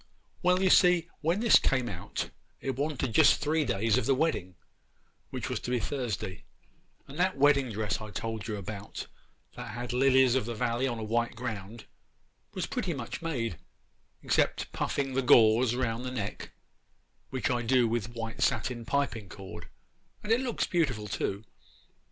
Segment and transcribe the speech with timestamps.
[0.41, 4.55] Well, you see, when this came out, it wanted just three days of the wedding,
[5.29, 6.43] which was to be Thursday;
[7.07, 9.05] and that wedding dress I told you about,
[9.55, 11.85] that had lilies of the valley on a white ground,
[12.55, 13.59] was pretty much made,
[14.23, 16.51] except puffing the gauze round the neck,
[17.29, 19.69] which I do with white satin piping cord,
[20.23, 21.43] and it looks beautiful too.